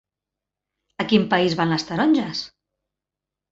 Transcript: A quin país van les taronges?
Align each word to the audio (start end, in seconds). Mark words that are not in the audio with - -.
A 1.03 1.05
quin 1.11 1.27
país 1.35 1.57
van 1.61 1.75
les 1.75 1.87
taronges? 1.91 2.43